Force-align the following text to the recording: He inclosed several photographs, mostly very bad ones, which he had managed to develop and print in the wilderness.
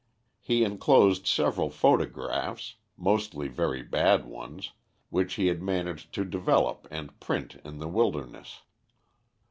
He 0.39 0.63
inclosed 0.63 1.27
several 1.27 1.69
photographs, 1.69 2.73
mostly 2.97 3.47
very 3.49 3.83
bad 3.83 4.25
ones, 4.25 4.71
which 5.11 5.35
he 5.35 5.45
had 5.45 5.61
managed 5.61 6.11
to 6.15 6.25
develop 6.25 6.87
and 6.89 7.19
print 7.19 7.61
in 7.63 7.77
the 7.77 7.87
wilderness. 7.87 8.61